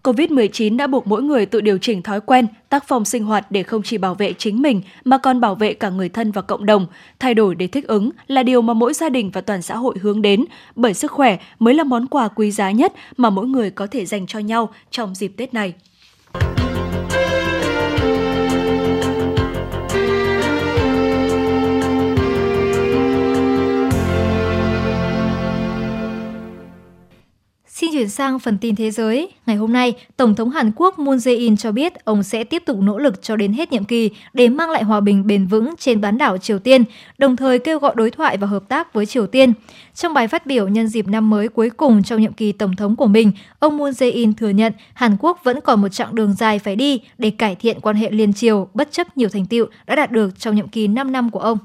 [0.06, 3.63] COVID-19 đã buộc mỗi người tự điều chỉnh thói quen, tác phong sinh hoạt để
[3.63, 6.65] không chỉ bảo vệ chính mình mà còn bảo vệ cả người thân và cộng
[6.65, 6.88] đồng.
[7.20, 9.96] Thay đổi để thích ứng là điều mà mỗi gia đình và toàn xã hội
[10.02, 13.70] hướng đến, bởi sức khỏe mới là món quà quý giá nhất mà mỗi người
[13.72, 15.74] có thể dành cho nhau trong dịp Tết này.
[27.76, 29.30] Xin chuyển sang phần tin thế giới.
[29.46, 32.78] Ngày hôm nay, Tổng thống Hàn Quốc Moon Jae-in cho biết ông sẽ tiếp tục
[32.82, 36.02] nỗ lực cho đến hết nhiệm kỳ để mang lại hòa bình bền vững trên
[36.02, 36.84] bán đảo Triều Tiên,
[37.18, 39.54] đồng thời kêu gọi đối thoại và hợp tác với Triều Tiên.
[39.94, 42.96] Trong bài phát biểu nhân dịp năm mới cuối cùng trong nhiệm kỳ Tổng thống
[42.96, 46.60] của mình, ông Moon Jae-in thừa nhận Hàn Quốc vẫn còn một chặng đường dài
[46.60, 49.96] phải đi để cải thiện quan hệ liên triều bất chấp nhiều thành tiệu đã
[49.96, 51.58] đạt được trong nhiệm kỳ 5 năm của ông.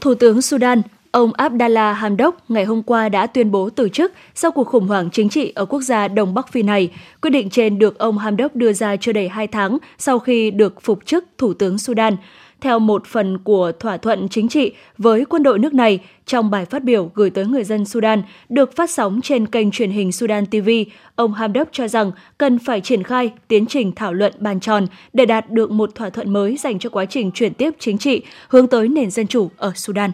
[0.00, 0.82] Thủ tướng Sudan
[1.14, 5.10] Ông Abdallah Hamdok ngày hôm qua đã tuyên bố từ chức sau cuộc khủng hoảng
[5.12, 6.90] chính trị ở quốc gia Đông Bắc Phi này.
[7.22, 10.82] Quyết định trên được ông Hamdok đưa ra chưa đầy 2 tháng sau khi được
[10.82, 12.16] phục chức Thủ tướng Sudan.
[12.60, 16.64] Theo một phần của thỏa thuận chính trị với quân đội nước này, trong bài
[16.64, 20.46] phát biểu gửi tới người dân Sudan được phát sóng trên kênh truyền hình Sudan
[20.46, 20.70] TV,
[21.16, 25.26] ông Hamdok cho rằng cần phải triển khai tiến trình thảo luận bàn tròn để
[25.26, 28.66] đạt được một thỏa thuận mới dành cho quá trình chuyển tiếp chính trị hướng
[28.66, 30.10] tới nền dân chủ ở Sudan.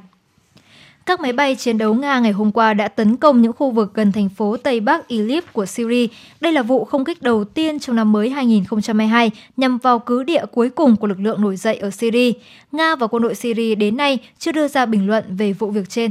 [1.11, 3.95] Các máy bay chiến đấu Nga ngày hôm qua đã tấn công những khu vực
[3.95, 6.07] gần thành phố Tây Bắc Idlib của Syria.
[6.41, 10.45] Đây là vụ không kích đầu tiên trong năm mới 2022 nhằm vào cứ địa
[10.53, 12.33] cuối cùng của lực lượng nổi dậy ở Syria.
[12.73, 15.89] Nga và quân đội Syria đến nay chưa đưa ra bình luận về vụ việc
[15.89, 16.11] trên.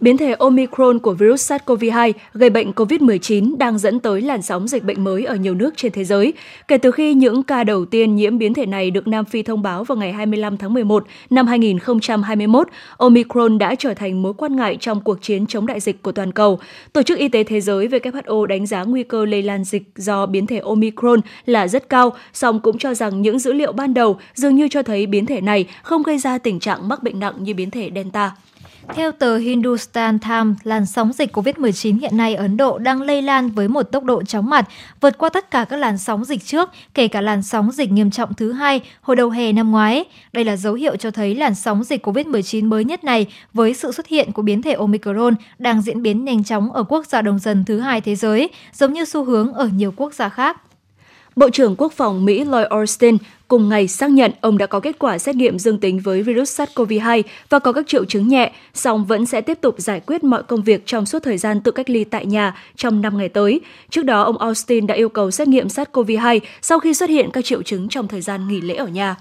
[0.00, 4.84] Biến thể Omicron của virus SARS-CoV-2 gây bệnh COVID-19 đang dẫn tới làn sóng dịch
[4.84, 6.32] bệnh mới ở nhiều nước trên thế giới.
[6.68, 9.62] Kể từ khi những ca đầu tiên nhiễm biến thể này được Nam Phi thông
[9.62, 14.76] báo vào ngày 25 tháng 11 năm 2021, Omicron đã trở thành mối quan ngại
[14.80, 16.58] trong cuộc chiến chống đại dịch của toàn cầu.
[16.92, 20.26] Tổ chức Y tế Thế giới WHO đánh giá nguy cơ lây lan dịch do
[20.26, 24.18] biến thể Omicron là rất cao, song cũng cho rằng những dữ liệu ban đầu
[24.34, 27.34] dường như cho thấy biến thể này không gây ra tình trạng mắc bệnh nặng
[27.38, 28.30] như biến thể Delta.
[28.94, 33.22] Theo tờ Hindustan Times, làn sóng dịch COVID-19 hiện nay ở Ấn Độ đang lây
[33.22, 34.68] lan với một tốc độ chóng mặt,
[35.00, 38.10] vượt qua tất cả các làn sóng dịch trước, kể cả làn sóng dịch nghiêm
[38.10, 40.04] trọng thứ hai hồi đầu hè năm ngoái.
[40.32, 43.92] Đây là dấu hiệu cho thấy làn sóng dịch COVID-19 mới nhất này với sự
[43.92, 47.38] xuất hiện của biến thể Omicron đang diễn biến nhanh chóng ở quốc gia đông
[47.38, 50.56] dân thứ hai thế giới, giống như xu hướng ở nhiều quốc gia khác.
[51.36, 53.16] Bộ trưởng Quốc phòng Mỹ Lloyd Austin
[53.48, 56.60] cùng ngày xác nhận ông đã có kết quả xét nghiệm dương tính với virus
[56.60, 60.42] SARS-CoV-2 và có các triệu chứng nhẹ, song vẫn sẽ tiếp tục giải quyết mọi
[60.42, 63.60] công việc trong suốt thời gian tự cách ly tại nhà trong 5 ngày tới.
[63.90, 67.44] Trước đó, ông Austin đã yêu cầu xét nghiệm SARS-CoV-2 sau khi xuất hiện các
[67.44, 69.16] triệu chứng trong thời gian nghỉ lễ ở nhà.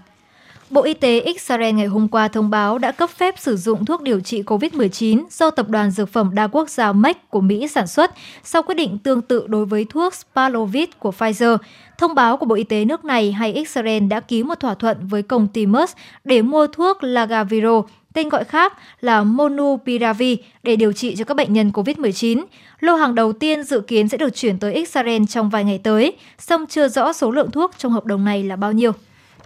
[0.69, 4.01] Bộ Y tế Israel ngày hôm qua thông báo đã cấp phép sử dụng thuốc
[4.01, 7.87] điều trị COVID-19 do Tập đoàn Dược phẩm Đa quốc gia Merck của Mỹ sản
[7.87, 8.11] xuất
[8.43, 11.57] sau quyết định tương tự đối với thuốc Spalovit của Pfizer.
[11.97, 14.97] Thông báo của Bộ Y tế nước này hay Israel đã ký một thỏa thuận
[15.07, 17.81] với công ty Merck để mua thuốc Lagaviro
[18.13, 22.43] tên gọi khác là Monupiravir để điều trị cho các bệnh nhân COVID-19.
[22.79, 26.13] Lô hàng đầu tiên dự kiến sẽ được chuyển tới Israel trong vài ngày tới,
[26.37, 28.91] song chưa rõ số lượng thuốc trong hợp đồng này là bao nhiêu.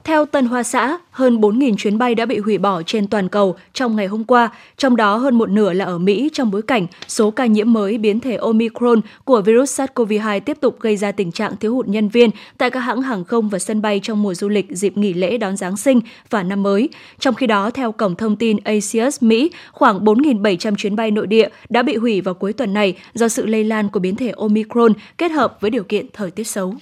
[0.03, 3.55] Theo Tân Hoa Xã, hơn 4.000 chuyến bay đã bị hủy bỏ trên toàn cầu
[3.73, 6.87] trong ngày hôm qua, trong đó hơn một nửa là ở Mỹ trong bối cảnh
[7.07, 11.31] số ca nhiễm mới biến thể Omicron của virus SARS-CoV-2 tiếp tục gây ra tình
[11.31, 14.33] trạng thiếu hụt nhân viên tại các hãng hàng không và sân bay trong mùa
[14.33, 16.89] du lịch dịp nghỉ lễ đón Giáng sinh và năm mới.
[17.19, 21.49] Trong khi đó, theo cổng thông tin ACS Mỹ, khoảng 4.700 chuyến bay nội địa
[21.69, 24.93] đã bị hủy vào cuối tuần này do sự lây lan của biến thể Omicron
[25.17, 26.75] kết hợp với điều kiện thời tiết xấu.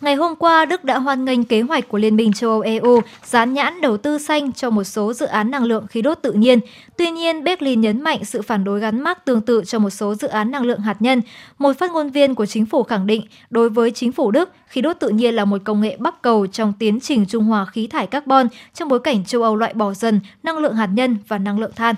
[0.00, 3.00] Ngày hôm qua, Đức đã hoan nghênh kế hoạch của Liên minh châu Âu EU
[3.24, 6.32] dán nhãn đầu tư xanh cho một số dự án năng lượng khí đốt tự
[6.32, 6.60] nhiên.
[6.96, 10.14] Tuy nhiên, Berlin nhấn mạnh sự phản đối gắn mắc tương tự cho một số
[10.14, 11.22] dự án năng lượng hạt nhân.
[11.58, 14.80] Một phát ngôn viên của chính phủ khẳng định, đối với chính phủ Đức, khí
[14.80, 17.86] đốt tự nhiên là một công nghệ bắc cầu trong tiến trình trung hòa khí
[17.86, 21.38] thải carbon trong bối cảnh châu Âu loại bỏ dần năng lượng hạt nhân và
[21.38, 21.94] năng lượng than.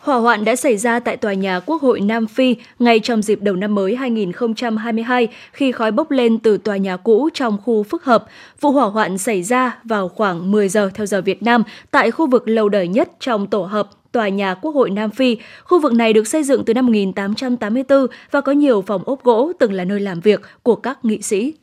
[0.00, 3.42] Hỏa hoạn đã xảy ra tại tòa nhà Quốc hội Nam Phi ngay trong dịp
[3.42, 8.04] đầu năm mới 2022 khi khói bốc lên từ tòa nhà cũ trong khu phức
[8.04, 8.24] hợp.
[8.60, 12.26] Vụ hỏa hoạn xảy ra vào khoảng 10 giờ theo giờ Việt Nam tại khu
[12.26, 15.36] vực lâu đời nhất trong tổ hợp tòa nhà Quốc hội Nam Phi.
[15.64, 19.52] Khu vực này được xây dựng từ năm 1884 và có nhiều phòng ốp gỗ,
[19.58, 21.54] từng là nơi làm việc của các nghị sĩ.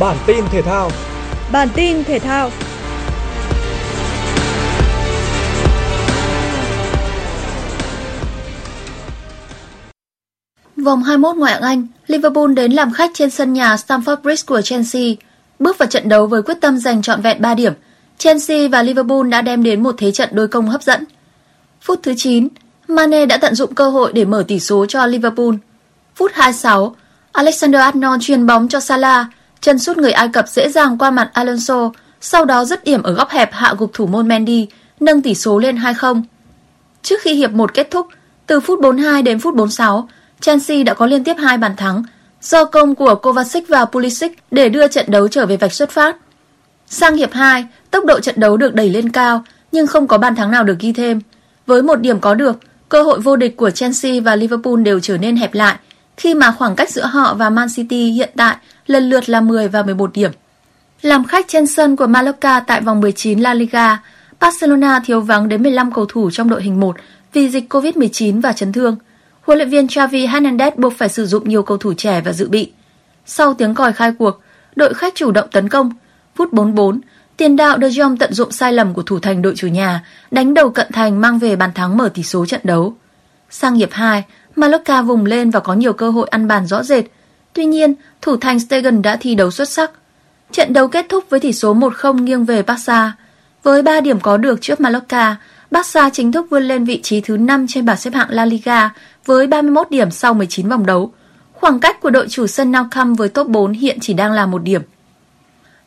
[0.00, 0.90] Bản tin thể thao.
[1.52, 2.50] Bản tin thể thao.
[10.76, 14.60] Vòng 21 ngoại hạng Anh, Liverpool đến làm khách trên sân nhà Stamford Bridge của
[14.60, 15.02] Chelsea.
[15.58, 17.72] Bước vào trận đấu với quyết tâm giành trọn vẹn 3 điểm,
[18.18, 21.04] Chelsea và Liverpool đã đem đến một thế trận đôi công hấp dẫn.
[21.80, 22.48] Phút thứ 9,
[22.88, 25.54] Mane đã tận dụng cơ hội để mở tỷ số cho Liverpool.
[26.14, 26.96] Phút 26,
[27.32, 29.26] Alexander Arnold truyền bóng cho Salah,
[29.60, 33.12] Chân sút người Ai Cập dễ dàng qua mặt Alonso, sau đó dứt điểm ở
[33.12, 34.66] góc hẹp hạ gục thủ môn Mendy,
[35.00, 36.22] nâng tỷ số lên 2-0.
[37.02, 38.06] Trước khi hiệp 1 kết thúc,
[38.46, 40.08] từ phút 42 đến phút 46,
[40.40, 42.02] Chelsea đã có liên tiếp hai bàn thắng
[42.42, 46.16] do công của Kovacic và Pulisic để đưa trận đấu trở về vạch xuất phát.
[46.86, 50.34] Sang hiệp 2, tốc độ trận đấu được đẩy lên cao nhưng không có bàn
[50.34, 51.20] thắng nào được ghi thêm.
[51.66, 52.56] Với một điểm có được,
[52.88, 55.76] cơ hội vô địch của Chelsea và Liverpool đều trở nên hẹp lại
[56.20, 58.56] khi mà khoảng cách giữa họ và Man City hiện tại
[58.86, 60.30] lần lượt là 10 và 11 điểm.
[61.02, 64.02] Làm khách trên sân của Mallorca tại vòng 19 La Liga,
[64.40, 66.96] Barcelona thiếu vắng đến 15 cầu thủ trong đội hình 1
[67.32, 68.96] vì dịch Covid-19 và chấn thương.
[69.42, 72.48] Huấn luyện viên Xavi Hernandez buộc phải sử dụng nhiều cầu thủ trẻ và dự
[72.48, 72.72] bị.
[73.26, 74.40] Sau tiếng còi khai cuộc,
[74.76, 75.90] đội khách chủ động tấn công.
[76.36, 77.00] Phút 44,
[77.36, 80.54] tiền đạo De Jong tận dụng sai lầm của thủ thành đội chủ nhà, đánh
[80.54, 82.94] đầu cận thành mang về bàn thắng mở tỷ số trận đấu.
[83.50, 84.24] Sang hiệp 2,
[84.56, 87.04] Mallorca vùng lên và có nhiều cơ hội ăn bàn rõ rệt,
[87.52, 89.90] Tuy nhiên, thủ thành Stegen đã thi đấu xuất sắc.
[90.52, 93.12] Trận đấu kết thúc với tỷ số 1-0 nghiêng về Barca.
[93.62, 95.36] Với 3 điểm có được trước Mallorca,
[95.70, 98.90] Barca chính thức vươn lên vị trí thứ 5 trên bảng xếp hạng La Liga
[99.26, 101.12] với 31 điểm sau 19 vòng đấu.
[101.52, 104.46] Khoảng cách của đội chủ sân Nou Camp với top 4 hiện chỉ đang là
[104.46, 104.82] một điểm.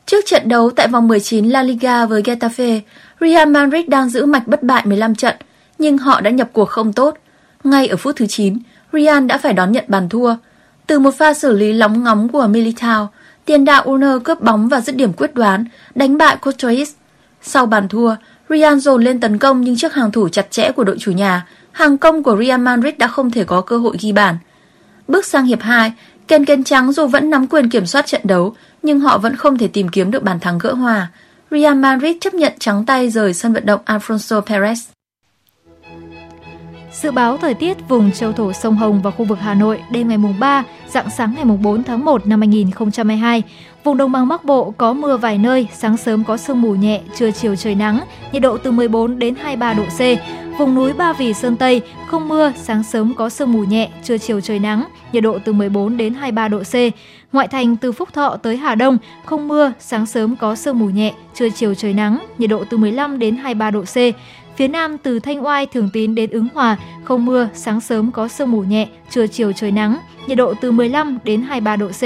[0.05, 2.79] Trước trận đấu tại vòng 19 La Liga với Getafe,
[3.21, 5.35] Real Madrid đang giữ mạch bất bại 15 trận,
[5.79, 7.17] nhưng họ đã nhập cuộc không tốt.
[7.63, 8.59] Ngay ở phút thứ 9,
[8.93, 10.35] Real đã phải đón nhận bàn thua.
[10.87, 13.09] Từ một pha xử lý lóng ngóng của Militao,
[13.45, 16.91] tiền đạo Uner cướp bóng và dứt điểm quyết đoán, đánh bại Courtois.
[17.41, 18.15] Sau bàn thua,
[18.49, 21.47] Real dồn lên tấn công nhưng trước hàng thủ chặt chẽ của đội chủ nhà,
[21.71, 24.37] hàng công của Real Madrid đã không thể có cơ hội ghi bàn.
[25.07, 25.93] Bước sang hiệp 2,
[26.27, 29.57] Ken Ken Trắng dù vẫn nắm quyền kiểm soát trận đấu, nhưng họ vẫn không
[29.57, 31.07] thể tìm kiếm được bàn thắng gỡ hòa.
[31.51, 34.75] Real Madrid chấp nhận trắng tay rời sân vận động Alfonso Perez.
[36.93, 40.07] Dự báo thời tiết vùng châu thổ sông Hồng và khu vực Hà Nội đêm
[40.07, 43.43] ngày mùng 3, dạng sáng ngày mùng 4 tháng 1 năm 2022.
[43.83, 47.01] Vùng đồng bằng Bắc Bộ có mưa vài nơi, sáng sớm có sương mù nhẹ,
[47.15, 47.99] trưa chiều trời nắng,
[48.31, 49.99] nhiệt độ từ 14 đến 23 độ C.
[50.59, 54.17] Vùng núi Ba Vì Sơn Tây không mưa, sáng sớm có sương mù nhẹ, trưa
[54.17, 56.75] chiều trời nắng, nhiệt độ từ 14 đến 23 độ C.
[57.33, 60.85] Ngoại thành từ Phúc Thọ tới Hà Đông không mưa, sáng sớm có sương mù
[60.85, 63.97] nhẹ, trưa chiều trời nắng, nhiệt độ từ 15 đến 23 độ C.
[64.55, 68.27] Phía Nam từ Thanh Oai, Thường Tín đến Ứng Hòa, không mưa, sáng sớm có
[68.27, 72.03] sương mù nhẹ, trưa chiều trời nắng, nhiệt độ từ 15 đến 23 độ C.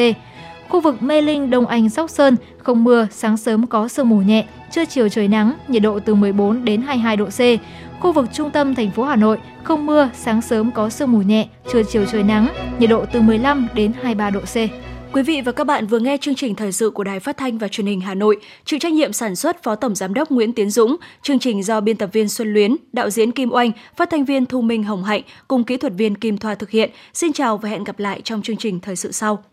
[0.69, 4.17] Khu vực Mê Linh, Đông Anh, Sóc Sơn, không mưa, sáng sớm có sương mù
[4.17, 7.39] nhẹ, trưa chiều trời nắng, nhiệt độ từ 14 đến 22 độ C.
[7.99, 11.21] Khu vực trung tâm thành phố Hà Nội, không mưa, sáng sớm có sương mù
[11.21, 12.47] nhẹ, trưa chiều trời nắng,
[12.79, 14.55] nhiệt độ từ 15 đến 23 độ C.
[15.13, 17.57] Quý vị và các bạn vừa nghe chương trình thời sự của Đài Phát thanh
[17.57, 20.53] và Truyền hình Hà Nội, chịu trách nhiệm sản xuất Phó Tổng giám đốc Nguyễn
[20.53, 24.09] Tiến Dũng, chương trình do biên tập viên Xuân Luyến, đạo diễn Kim Oanh, phát
[24.09, 26.91] thanh viên Thu Minh Hồng Hạnh cùng kỹ thuật viên Kim Thoa thực hiện.
[27.13, 29.43] Xin chào và hẹn gặp lại trong chương trình thời sự sau.